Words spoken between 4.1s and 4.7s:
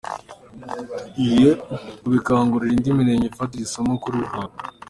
Ruhango”.